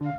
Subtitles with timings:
[0.00, 0.12] Komiði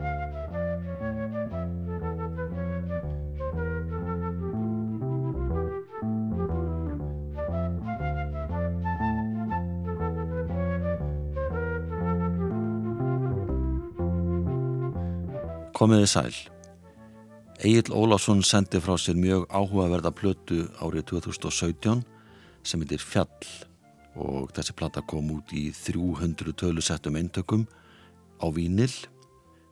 [16.05, 16.29] sæl.
[17.57, 22.03] Egil Ólásson sendi frá sér mjög áhugaverða plötu árið 2017
[22.61, 23.49] sem heitir Fjall
[24.13, 27.65] og þessi plata kom út í 300 tölusettum eintökum
[28.37, 28.93] á vínil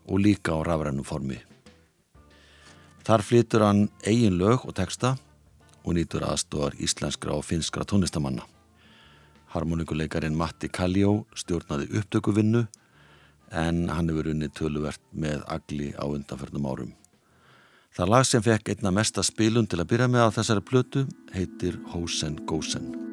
[0.10, 1.38] og líka á rafrænum formi.
[3.05, 5.16] Þar flytur hann eigin lög og texta
[5.85, 8.44] og nýtur aðstofar íslenskra og finskra tónlistamanna.
[9.54, 12.68] Harmonikuleikarin Matti Kaljó stjórnaði upptökuvinnu
[13.49, 16.94] en hann hefur unnið töluvert með agli á undanförnum árum.
[17.98, 21.82] Það lag sem fekk einna mesta spilun til að byrja með á þessari plötu heitir
[21.90, 23.09] Hosen Gosen.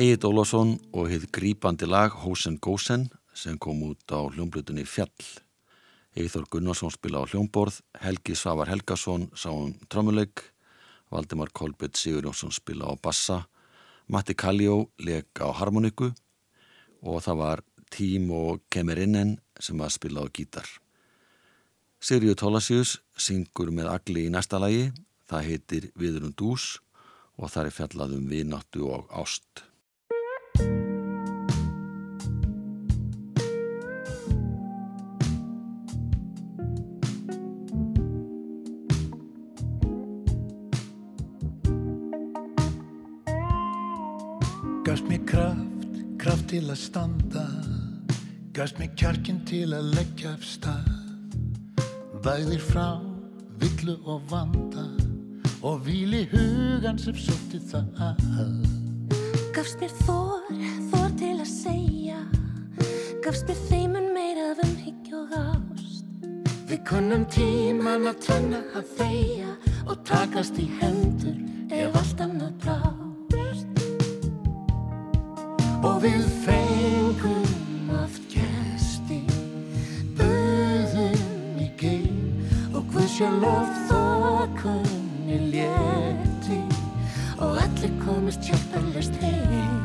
[0.00, 3.02] Egil Ólásson og hefði grípandi lag Hósen Gósen
[3.36, 5.12] sem kom út á hljómblutunni Fjall.
[6.16, 10.40] Eithor Gunnarsson spila á hljómborð, Helgi Svavar Helgason sá um trömmuleik,
[11.12, 13.44] Valdimar Kolbjörn Sigurjónsson spila á bassa,
[14.08, 16.14] Matti Kaljó leika á harmoniku
[17.04, 20.64] og það var Tím og Kemerinnen sem var spila á gítar.
[22.00, 24.94] Sigurður Tólasjus syngur með agli í næsta lagi,
[25.28, 26.78] það heitir Viðrund Dús
[27.36, 29.68] og það er fjallað um vináttu og ást.
[46.70, 47.44] Að standa.
[48.54, 50.90] Gafst mér kjarkin til að leggja af stað.
[52.22, 53.00] Væðir frá,
[53.60, 54.84] villu og vanda
[55.62, 58.62] Og vili hugan sem sótti það að.
[59.56, 60.46] Gafst mér þór,
[60.92, 62.22] þór til að segja.
[63.24, 66.08] Gafst mér þeimun meira af umhyggju og ást.
[66.70, 69.52] Við kunnum tíman að tvenna að þeia
[69.90, 71.36] Og takast í hendur
[71.74, 72.99] ef allt annað brást
[75.80, 79.22] Og við fengum oft gæsti
[80.18, 82.18] Böðum í geim.
[82.76, 86.58] Og hvað sé lof þokunni létti.
[87.40, 89.80] Og allir komist hjálparlist heim.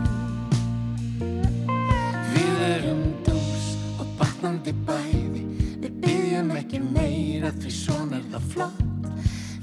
[2.33, 5.45] Við erum dós og batnandi bæði.
[5.85, 8.83] Við byggjum ekki meira því svona er það flott.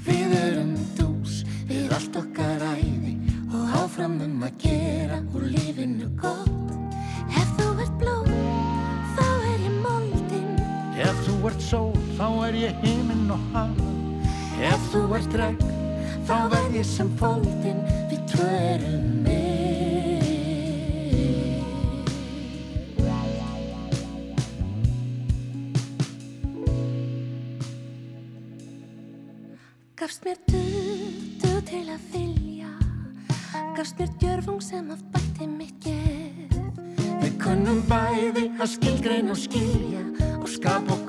[0.09, 2.82] Við erum dús við allt okkar Og
[3.93, 6.71] áfram um að gera úr lífinu gott.
[7.29, 8.31] Ef þú ert blóm,
[9.13, 10.49] þá er ég moldin.
[10.97, 13.77] Ef þú ert sól, þá er ég heiminn og haf
[14.63, 15.71] Ef þú ert regn,
[16.25, 19.42] þá verð ég sem fóldin Við tvö erum mig
[38.63, 40.03] að skilgrein og skilja
[40.39, 41.02] Og skap okkur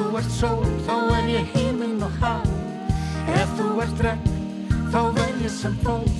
[0.00, 2.48] þú ert sól, þá er ég heiminn og haf
[3.36, 4.40] Ef þú ert regn,
[4.92, 6.19] þá verð ég sem fóldin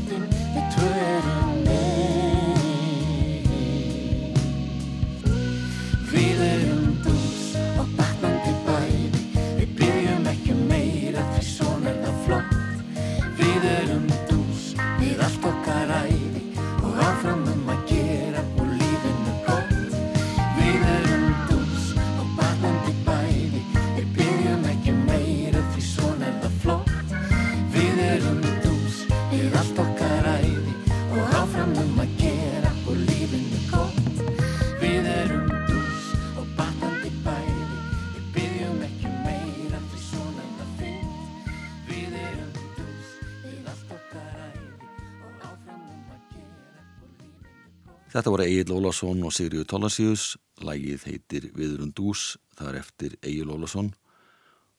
[48.20, 50.22] Þetta voru Egil Ólafsson og Sigriður Tólasíus.
[50.60, 53.88] Lægið heitir Viðurund Dús, það er eftir Egil Ólafsson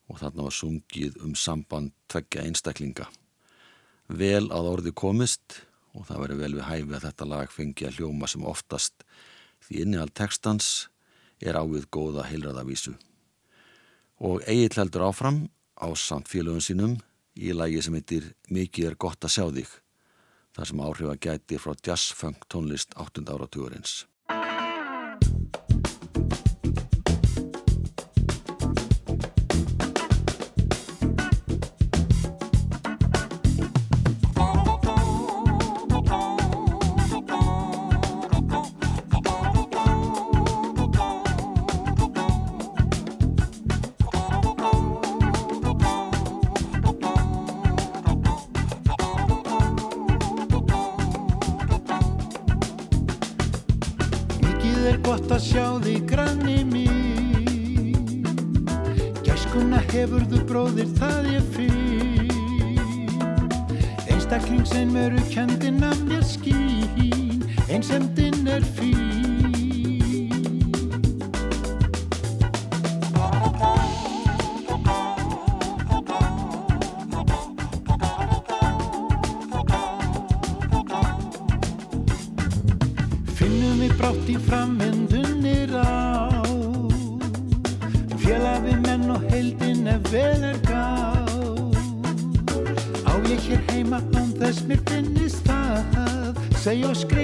[0.06, 3.08] og þarna var sungið um samband tveggja einstaklinga.
[4.14, 5.58] Vel að orði komist
[5.98, 9.10] og það veri vel við hæfi að þetta lag fengi að hljóma sem oftast
[9.66, 10.72] því innihald textans
[11.42, 12.94] er ávið góða heilræðavísu.
[14.22, 15.48] Og Egil heldur áfram
[15.82, 17.00] á samt félögum sínum
[17.34, 19.80] í lagi sem heitir Mikið er gott að sjá þig
[20.56, 23.24] þar sem áhrifa gæti frá jazzfunk tónlist 8.
[23.32, 24.11] áratugurins.
[94.42, 96.40] Þess mér finnist það.
[96.62, 97.21] Segj og skrif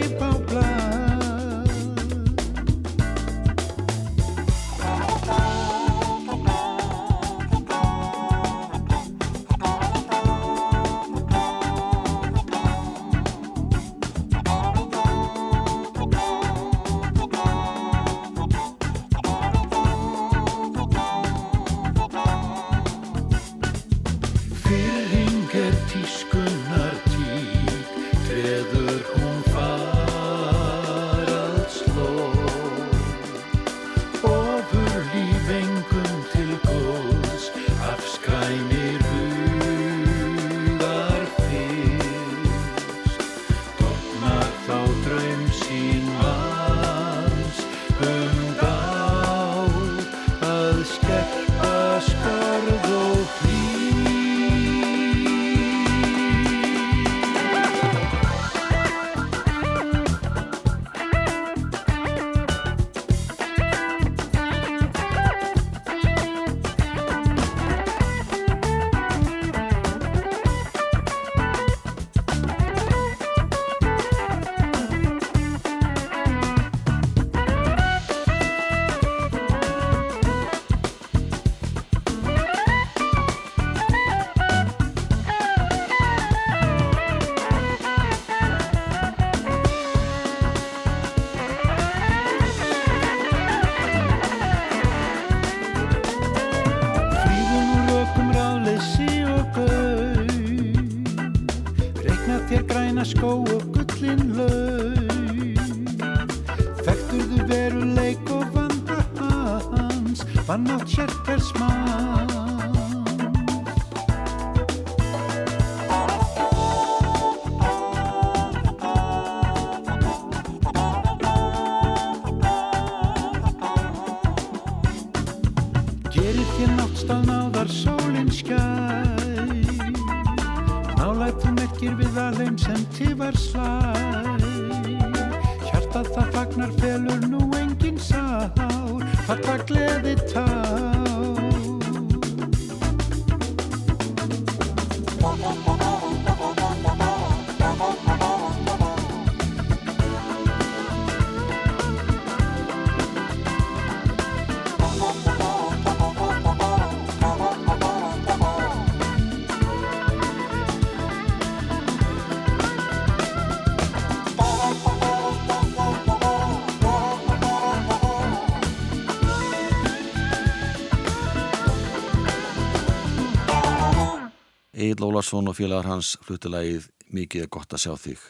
[174.87, 178.21] Egil Ólarsson og félagar hans fluttilegið Mikið er gott að sjá þig.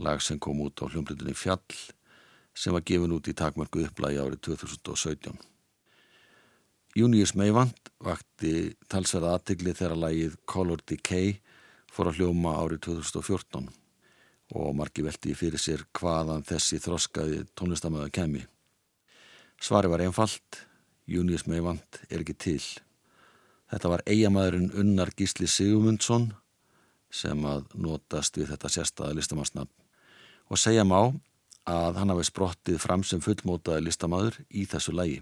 [0.00, 1.62] Lag sem kom út á hljómblindinni Fjall
[2.54, 5.38] sem var gefin út í takmörku upplægi árið 2017
[6.98, 11.36] Június Meivand vakti talsverða aðtigli þegar lagið Color Decay
[11.90, 13.70] fór að hljóma árið 2014
[14.58, 18.42] og margi veldi fyrir sér hvaðan þessi þroskaði tónlistamöða kemi
[19.60, 20.64] Svari var einfalt
[21.10, 22.62] Június Meivand er ekki til
[23.70, 26.32] Þetta var eigamæðurinn Unnar Gísli Sigumundsson
[27.10, 29.70] sem að notast við þetta sérstaða listamannsnafn
[30.50, 31.12] og segja má
[31.70, 35.20] að hann hafi sprottið fram sem fullmótaði listamæður í þessu lægi.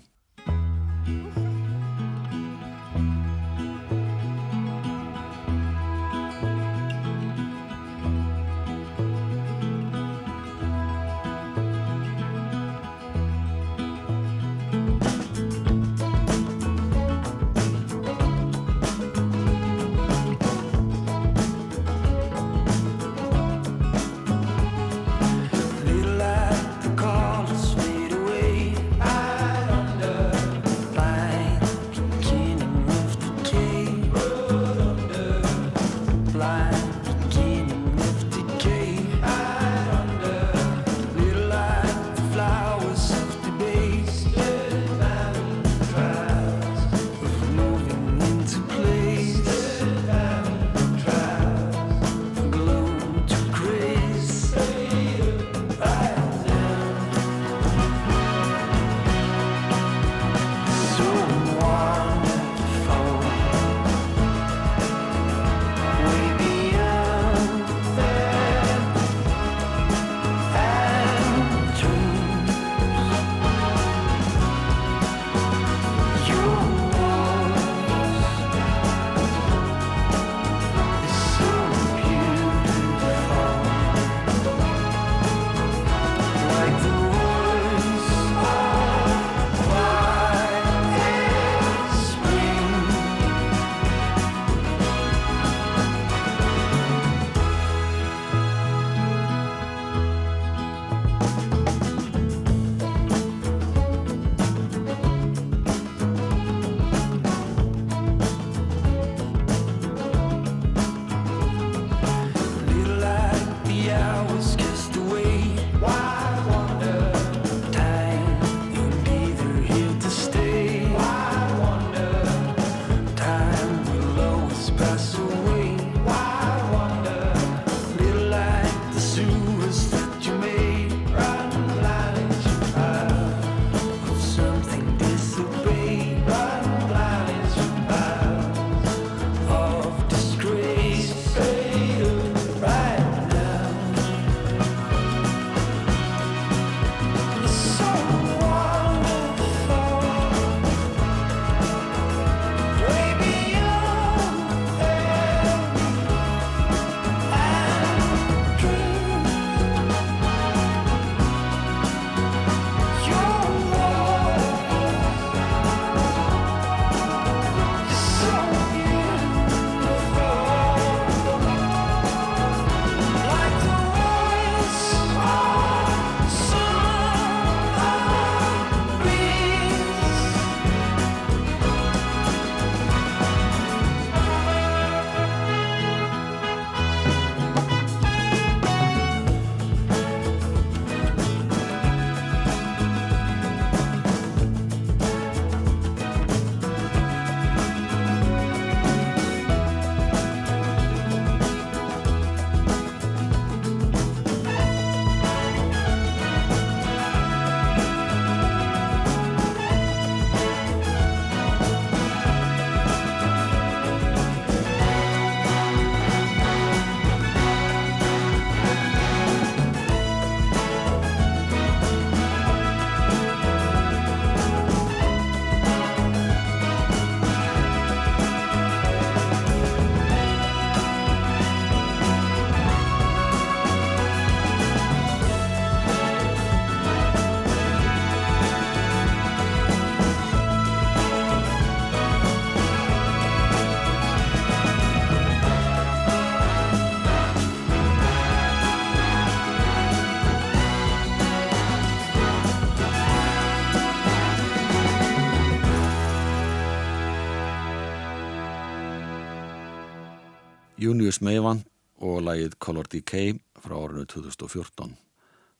[260.88, 261.58] Junius Meivan
[262.00, 264.94] og lagið Color Decay frá árinu 2014.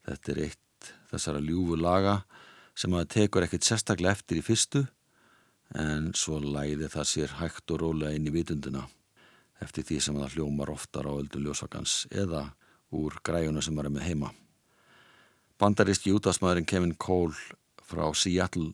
[0.06, 2.14] Þetta er eitt þessara ljúfu laga
[2.78, 4.86] sem að tekur ekkert sérstaklega eftir í fyrstu
[5.76, 8.86] en svo lagið það sér hægt og rólega inn í vitundina
[9.60, 12.46] eftir því sem það hljómar oftar á öldun ljósakans eða
[12.96, 14.32] úr græjunu sem var með heima.
[15.60, 17.36] Bandaríski útastmaðurinn Kevin Cole
[17.84, 18.72] frá Seattle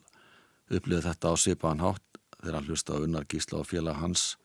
[0.71, 4.35] upplýði þetta á Sipaðan hátt þegar hann hlusta á unnar gísla og félag hans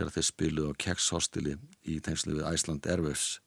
[0.00, 3.38] þegar þeir spiluði á Kekshostili í tengslu við Æsland Airwaves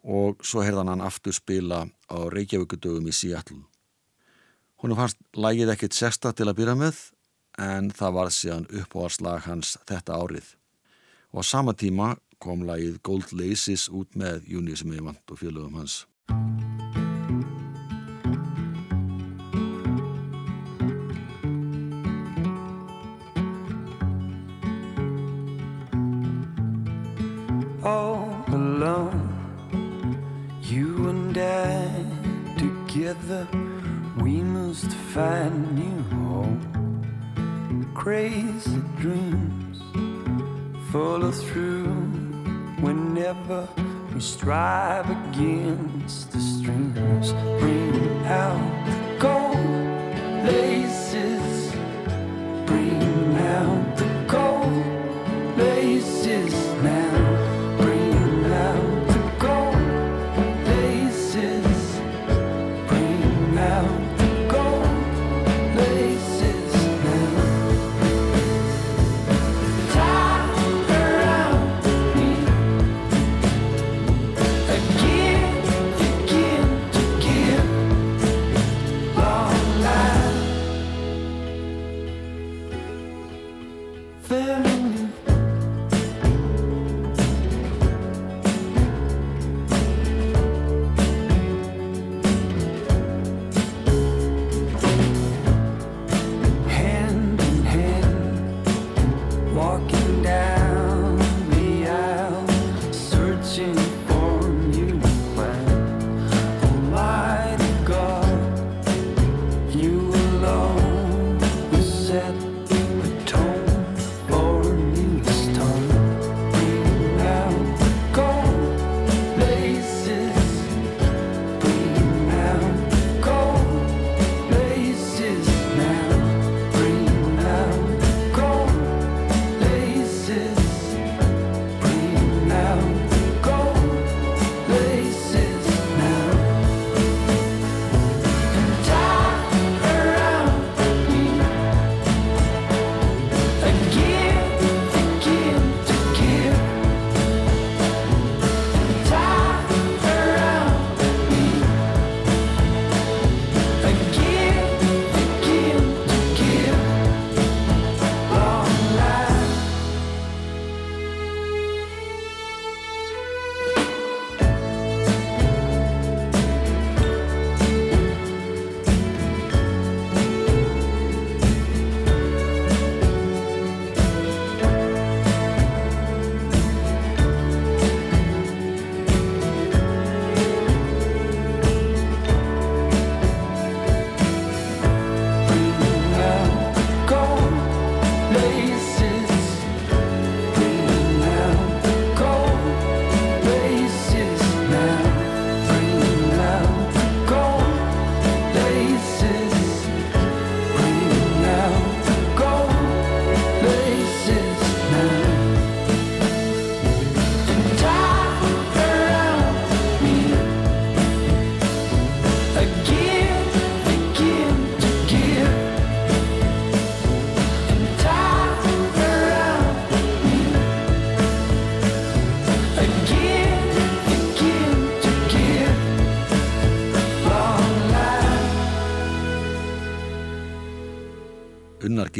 [0.00, 3.60] og svo heyrðan hann aftur spila á Reykjavíkudögum í Seattle.
[4.80, 7.02] Hún fannst lægið ekkit sexta til að byrja með
[7.60, 10.54] en það var síðan uppáharslag hans þetta árið.
[11.36, 15.42] Og á sama tíma kom lægið Gold Laces út með Júni sem ég vant og
[15.42, 16.06] félögum hans.
[33.10, 33.46] Together,
[34.18, 36.60] we must find new home.
[37.94, 39.80] Crazy dreams
[40.92, 41.90] follow through
[42.80, 43.68] whenever
[44.14, 47.32] we strive against the streams.
[47.58, 49.56] Bring out the gold
[50.46, 50.99] laces,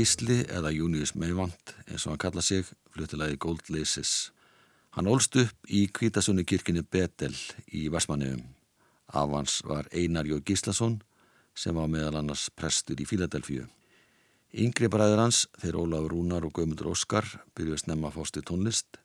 [0.00, 4.30] Gísli eða Június Meivand eins og hann kalla sig fluttilagi Gold Laces.
[4.96, 7.34] Hann ólst upp í kvítasunni kirkinu Betel
[7.76, 8.40] í Vestmanniðum.
[9.12, 11.02] Af hans var Einar Jó Gíslason
[11.52, 13.66] sem var meðal annars prestur í Fíladelfíu.
[14.56, 19.02] Yngri bræður hans, þeir Ólafur Rúnar og Guðmundur Óskar, byrjuði snemma að fást í tónlist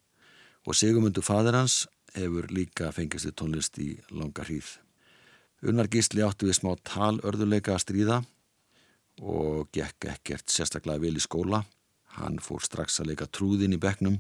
[0.64, 4.78] og Sigurmundur fadir hans hefur líka fengist í tónlist í langa hríð.
[5.60, 8.22] Unnar Gísli átti við smá talörðuleika að stríða
[9.22, 11.64] og gekk ekkert sérstaklega vel í skóla.
[12.20, 14.20] Hann fór strax að leika trúðin í bekknum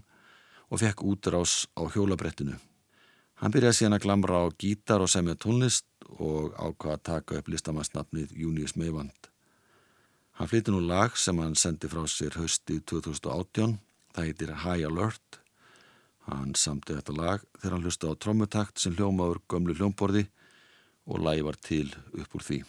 [0.69, 2.58] og fekk útrás á hjólabrettinu.
[3.41, 7.49] Hann byrjaði síðan að glamra á gítar og semja tónlist og ákvaða að taka upp
[7.51, 9.31] listamannsnafnið Június Meivand.
[10.39, 13.77] Hann flytti nú lag sem hann sendi frá sér hösti 2018,
[14.15, 15.41] það heitir High Alert.
[16.27, 20.25] Hann samti þetta lag þegar hann hlusta á trommutakt sem hljómaður gömlu hljómborði
[21.05, 22.63] og lagi var til upp úr því.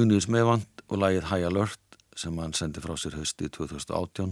[0.00, 4.30] Junius Mevand og lagið High Alert sem hann sendi frá sér hösti 2018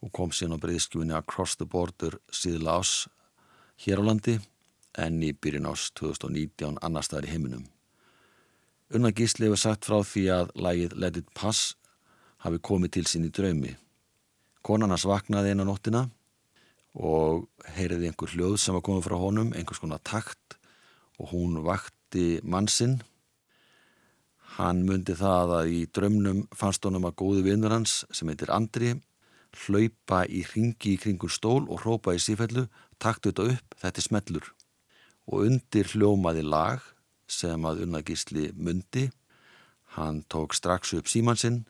[0.00, 2.92] og kom síðan á breyðskjúinni Across the Border síðla ás
[3.84, 4.38] hér á landi
[4.96, 7.66] en í byrjun ás 2019 annar staðar í heiminum.
[8.94, 11.74] Unna Gísli hefur sagt frá því að lagið Let It Pass
[12.46, 13.74] hafi komið til sín í draumi.
[14.64, 16.06] Konan hans vaknaði einu nóttina
[16.96, 17.44] og
[17.76, 20.56] heyriði einhver hljóð sem var komið frá honum, einhvers konar takt
[21.20, 23.02] og hún vakti mannsinn
[24.58, 28.96] Hann myndi það að í drömnum fannst honum að góði vinnur hans sem heitir Andri
[29.54, 32.66] hlaupa í ringi í kringur stól og hrópa í sífellu,
[32.98, 34.50] taktu þetta upp, þetta er smellur.
[35.30, 36.82] Og undir hljómaði lag
[37.30, 39.08] sem að unnagísli myndi,
[39.94, 41.62] hann tók strax upp símansinn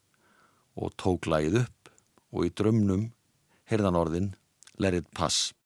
[0.79, 1.93] og tók lagið upp
[2.33, 3.09] og í drömnum
[3.69, 4.35] heyrðan orðin
[4.79, 5.58] Let it pass.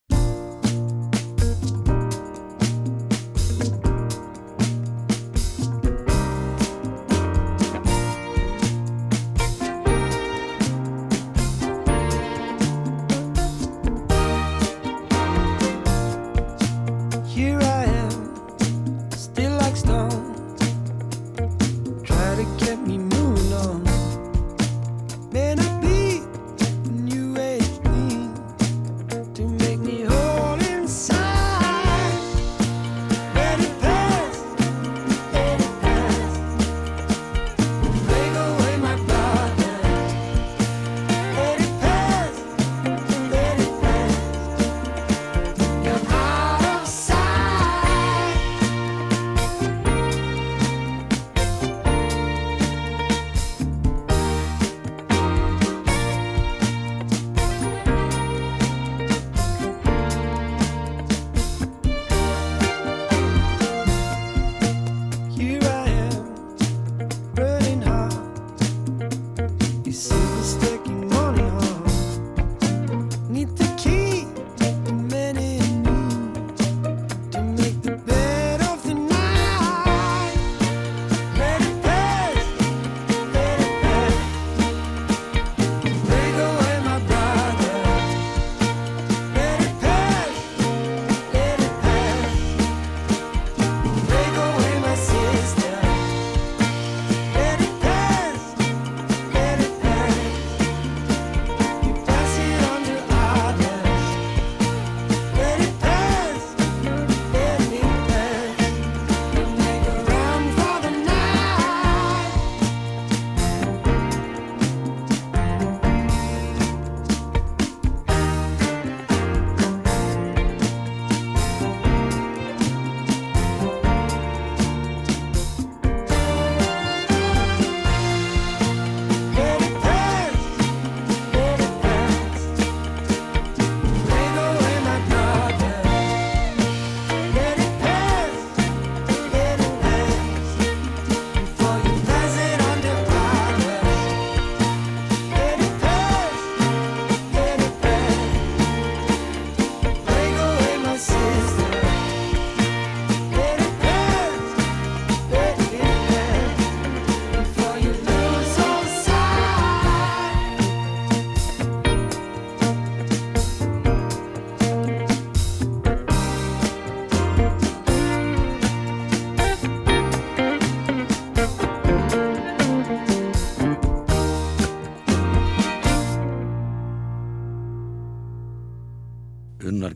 [22.44, 22.91] forget me.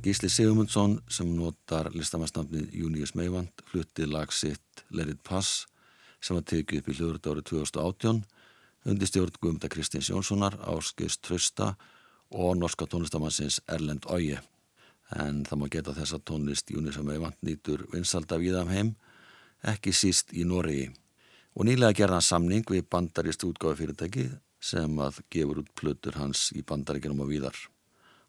[0.07, 5.65] Gísli Sigmundsson sem notar listamannstafnið Június Meivand fluttið lag sitt Let It Pass
[6.23, 8.21] sem var tekið upp í hljóðröld árið 2018
[8.87, 11.73] undir stjórn Guðmunda Kristins Jónssonar, Áskist Trösta
[12.31, 14.39] og norska tónlistamannsins Erlend Óje.
[15.11, 18.93] En það má geta þess að tónlist Június Meivand nýtur vinsalda viðam heim,
[19.67, 20.93] ekki síst í Noregi.
[21.59, 24.29] Og nýlega gerða hann samning við bandarist útgáfi fyrirtæki
[24.63, 27.59] sem að gefur út plötur hans í bandaríkinum og víðar.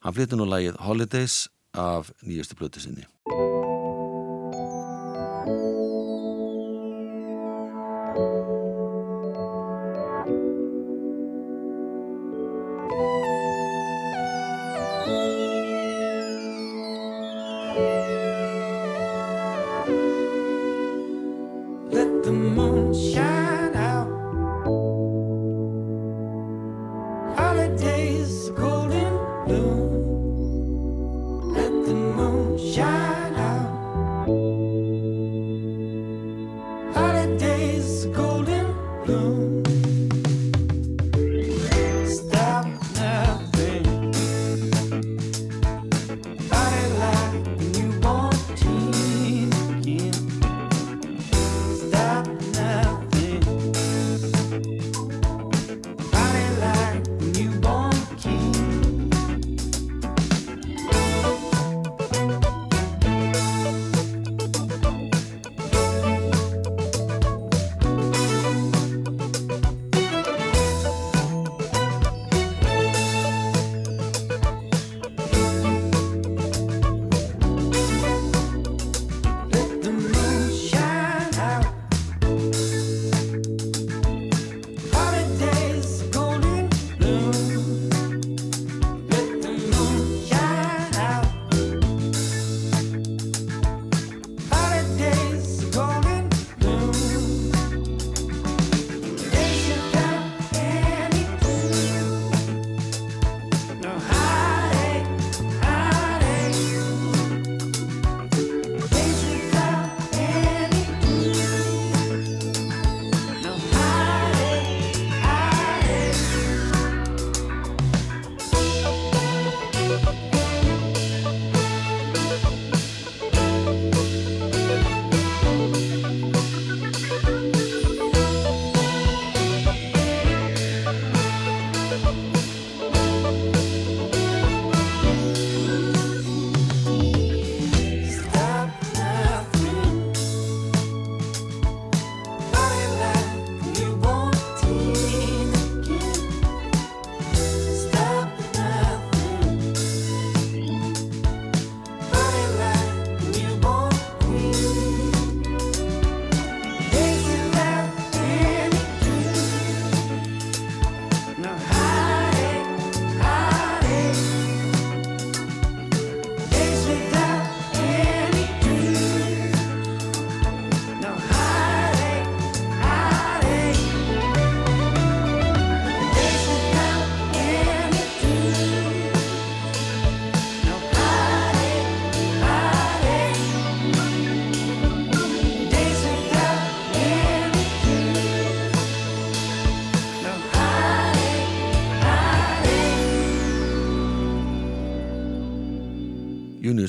[0.02, 1.38] Hann flytti nú lægið Holidays
[1.78, 3.06] af nýjastu plötu sinni.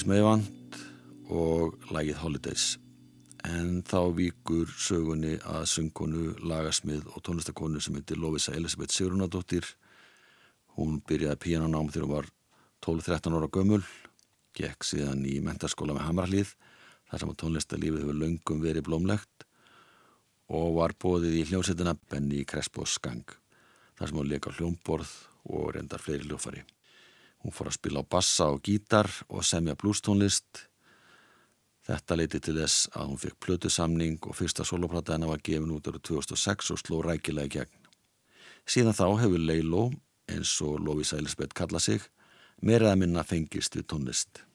[0.09, 0.77] Junius Meivand
[1.29, 2.79] og lægið Holidays.
[3.45, 9.67] En þá víkur sögunni að söngkonu, lagasmið og tónlistakonu sem heitir Lovisa Elisabeth Sigrunadóttir
[10.79, 12.31] hún byrjaði píjananám þegar hún var
[12.87, 13.83] 12-13 ára gömul
[14.57, 16.55] gekk síðan í mentarskóla með Hamarlíð
[17.11, 19.47] þar sem að tónlistalífið hefur löngum verið blómlegt
[20.49, 23.37] og var bóðið í hljómsettina Benny Crespo Skang
[24.01, 25.13] þar sem hún leika hljómborð
[25.53, 26.65] og reyndar fleiri hljófari
[27.43, 30.64] Hún fór að spila á bassa og gítar og semja blústónlist.
[31.89, 35.89] Þetta leiti til þess að hún fekk plötusamning og fyrsta soloplata hennar var gefin út
[35.89, 37.86] ára 2006 og sló rækilega í gegn.
[38.68, 39.84] Síðan þá hefur Leilo,
[40.28, 42.03] eins og Lovisa Elisabeth kalla sig,
[42.61, 44.48] meira að minna fengist við tónlist.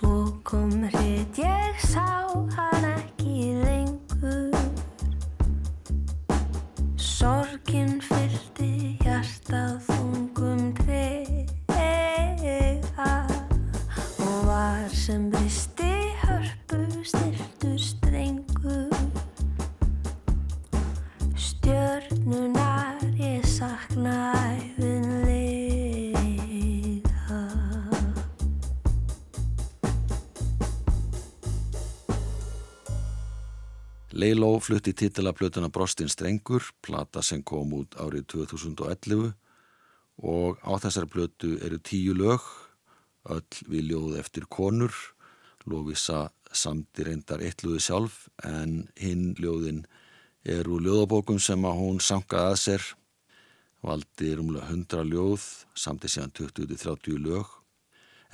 [0.00, 0.32] Leiló
[34.62, 39.32] flutti titilaplötuna Brostin Strengur, plata sem kom út árið 2011
[40.22, 42.44] og á þessari plötu eru tíu lög,
[43.32, 44.94] öll við ljóð eftir konur,
[45.62, 49.84] Lóvisa samti reyndar eittluði sjálf en hinn ljóðin
[50.42, 52.86] eru ljóðabókum sem að hún sankaði að sér,
[53.82, 55.44] valdi rúmlega 100 ljóð,
[55.74, 57.46] samti síðan 20-30 lög.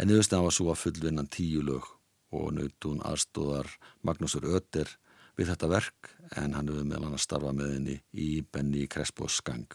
[0.00, 1.84] En yfirstæðan var svo að fullvinnan tíu lög
[2.32, 3.68] og nautun aðstóðar
[4.04, 4.88] Magnúsur Ötter
[5.38, 9.38] við þetta verk en hann hefur meðal hann að starfa með henni í Benny Crespos
[9.46, 9.68] gang.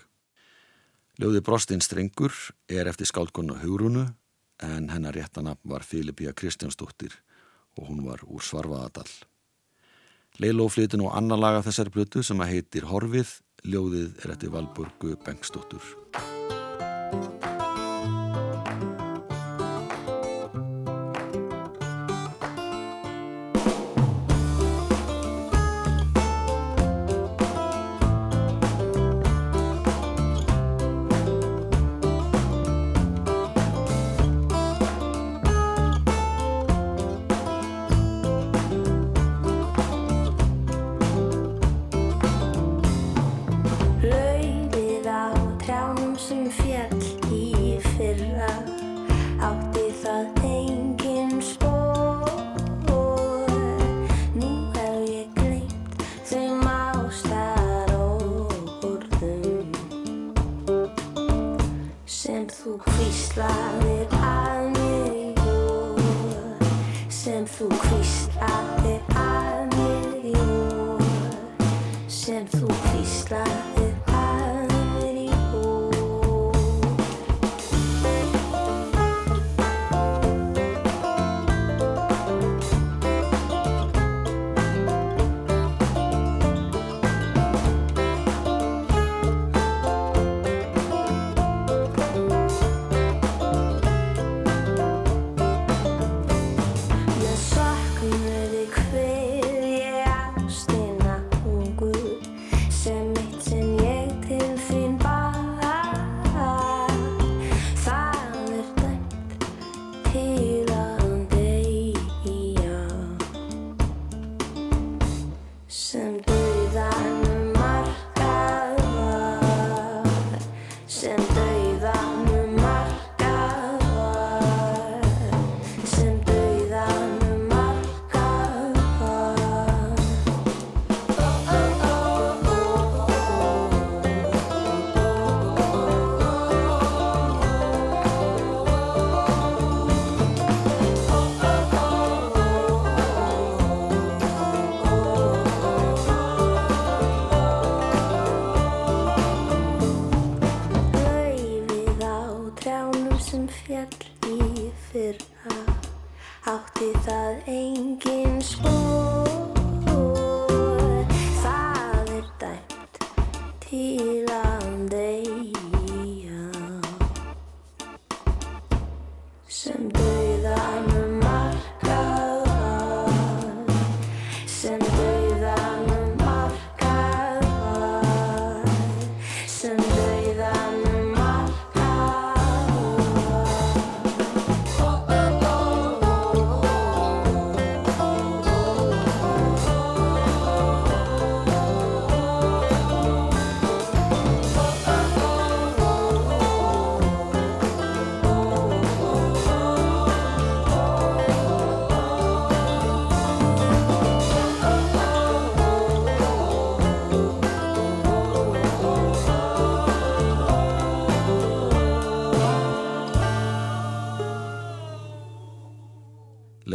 [1.21, 2.33] Ljóði Brostinn Strengur
[2.67, 4.07] er eftir skálkonu Hugrunu
[4.63, 7.15] en hennar réttanapn var Filipíja Kristjánsdóttir
[7.77, 9.09] og hún var úr Svarfaðadal.
[10.41, 13.35] Leiló flytur nú annar laga þessari blötu sem að heitir Horfið,
[13.69, 15.93] ljóðið er eftir Valburgu Bengstóttur.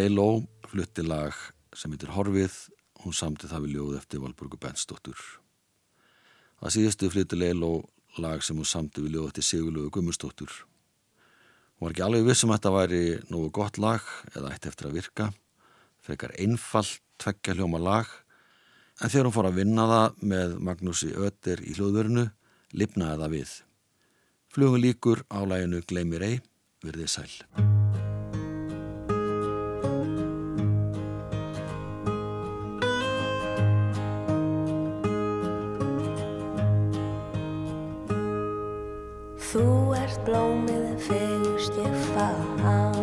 [0.09, 1.36] Leiló flutti lag
[1.76, 2.54] sem heitir Horfið,
[3.02, 5.18] hún samti það við ljóð eftir Valburgu Bensdóttur.
[6.62, 7.72] Það síðustu flutti Leiló
[8.16, 10.48] lag sem hún samti við ljóð eftir Sigurlögu Gummustóttur.
[11.76, 14.96] Hún var ekki alveg vissum að þetta væri nógu gott lag eða ætti eftir að
[14.96, 15.28] virka,
[16.00, 18.09] frekar einfalt tveggja hljóma lag,
[19.04, 22.30] en þegar hún fór að vinna það með Magnúsi Ötter í hljóðverinu,
[22.72, 23.56] lifnaði það við.
[24.56, 26.38] Flugum líkur á læginu Gleimir ei,
[26.80, 27.76] verðið sæl.
[39.59, 42.97] þú ert blómið en fegust ég fann